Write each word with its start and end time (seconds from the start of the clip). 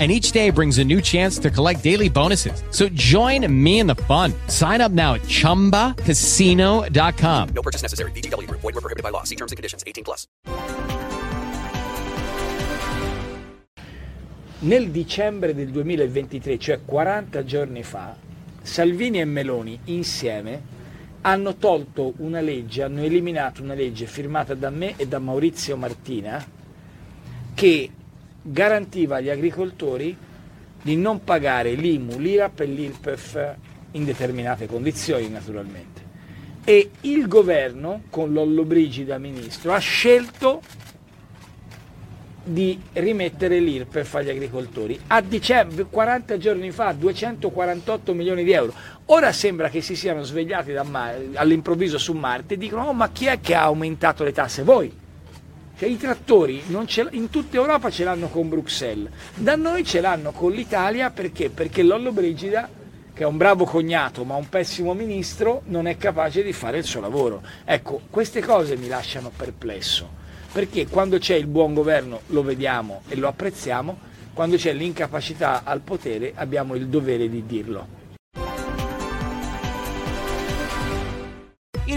and 0.00 0.10
each 0.10 0.32
day 0.32 0.50
brings 0.50 0.78
a 0.78 0.84
new 0.84 1.00
chance 1.00 1.38
to 1.38 1.50
collect 1.50 1.84
daily 1.84 2.08
bonuses. 2.08 2.64
So 2.70 2.88
join 2.88 3.46
me 3.62 3.78
in 3.78 3.86
the 3.86 3.94
fun. 3.94 4.34
Sign 4.48 4.80
up 4.80 4.90
now 4.90 5.14
at 5.14 5.22
ChumbaCasino.com. 5.22 7.48
No 7.54 7.62
purchase 7.62 7.82
necessary. 7.82 8.10
VGW. 8.10 8.50
Void 8.50 8.64
were 8.64 8.72
prohibited 8.72 9.04
by 9.04 9.10
law. 9.10 9.22
See 9.22 9.36
terms 9.36 9.52
and 9.52 9.56
conditions. 9.56 9.84
18 9.86 10.02
plus. 10.02 10.26
Nel 14.60 14.90
dicembre 14.90 15.54
del 15.54 15.70
2023, 15.70 16.58
cioè 16.58 16.80
40 16.82 17.44
giorni 17.44 17.82
fa, 17.82 18.16
Salvini 18.62 19.20
e 19.20 19.26
Meloni 19.26 19.78
insieme 19.84 20.72
hanno 21.20 21.56
tolto 21.56 22.14
una 22.18 22.40
legge, 22.40 22.82
hanno 22.82 23.02
eliminato 23.02 23.62
una 23.62 23.74
legge 23.74 24.06
firmata 24.06 24.54
da 24.54 24.70
me 24.70 24.94
e 24.96 25.06
da 25.06 25.18
Maurizio 25.18 25.76
Martina 25.76 26.42
che 27.52 27.90
garantiva 28.46 29.16
agli 29.16 29.30
agricoltori 29.30 30.16
di 30.82 30.96
non 30.96 31.24
pagare 31.24 31.72
l'IMU, 31.72 32.18
l'IRAP 32.18 32.60
e 32.60 32.64
l'IRPEF 32.66 33.54
in 33.92 34.04
determinate 34.04 34.66
condizioni 34.66 35.28
naturalmente. 35.30 36.02
E 36.64 36.90
il 37.02 37.26
governo, 37.26 38.02
con 38.10 38.32
Lollo 38.32 38.64
Brigida 38.64 39.16
ministro, 39.16 39.72
ha 39.72 39.78
scelto 39.78 40.60
di 42.44 42.78
rimettere 42.92 43.58
l'IRPEF 43.60 44.14
agli 44.16 44.28
agricoltori. 44.28 45.00
A 45.06 45.22
dicembre, 45.22 45.86
40 45.88 46.36
giorni 46.36 46.70
fa, 46.70 46.92
248 46.92 48.12
milioni 48.12 48.44
di 48.44 48.52
euro. 48.52 48.74
Ora 49.06 49.32
sembra 49.32 49.70
che 49.70 49.80
si 49.80 49.96
siano 49.96 50.22
svegliati 50.22 50.74
all'improvviso 50.74 51.96
su 51.96 52.12
Marte 52.12 52.54
e 52.54 52.58
dicono 52.58 52.84
oh, 52.84 52.92
ma 52.92 53.08
chi 53.08 53.24
è 53.26 53.40
che 53.40 53.54
ha 53.54 53.62
aumentato 53.62 54.22
le 54.22 54.32
tasse? 54.32 54.62
Voi 54.62 55.02
cioè, 55.76 55.88
I 55.88 55.96
trattori 55.96 56.62
in 56.68 57.30
tutta 57.30 57.56
Europa 57.56 57.90
ce 57.90 58.04
l'hanno 58.04 58.28
con 58.28 58.48
Bruxelles, 58.48 59.10
da 59.34 59.56
noi 59.56 59.84
ce 59.84 60.00
l'hanno 60.00 60.30
con 60.30 60.52
l'Italia 60.52 61.10
perché? 61.10 61.50
Perché 61.50 61.82
Lollo 61.82 62.12
Brigida, 62.12 62.68
che 63.12 63.22
è 63.24 63.26
un 63.26 63.36
bravo 63.36 63.64
cognato 63.64 64.22
ma 64.22 64.36
un 64.36 64.48
pessimo 64.48 64.94
ministro, 64.94 65.62
non 65.66 65.88
è 65.88 65.96
capace 65.96 66.44
di 66.44 66.52
fare 66.52 66.78
il 66.78 66.84
suo 66.84 67.00
lavoro. 67.00 67.42
Ecco, 67.64 68.02
queste 68.08 68.40
cose 68.40 68.76
mi 68.76 68.86
lasciano 68.86 69.32
perplesso, 69.34 70.08
perché 70.52 70.86
quando 70.86 71.18
c'è 71.18 71.34
il 71.34 71.48
buon 71.48 71.74
governo 71.74 72.20
lo 72.26 72.44
vediamo 72.44 73.02
e 73.08 73.16
lo 73.16 73.26
apprezziamo, 73.26 73.98
quando 74.32 74.56
c'è 74.56 74.72
l'incapacità 74.72 75.62
al 75.64 75.80
potere 75.80 76.32
abbiamo 76.36 76.76
il 76.76 76.86
dovere 76.86 77.28
di 77.28 77.46
dirlo. 77.46 78.02